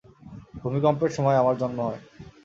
ভুমিকম্পের 0.61 1.11
সময় 1.17 1.37
আমার 1.37 1.55
জন্ম 1.57 1.77
হয়। 1.87 1.99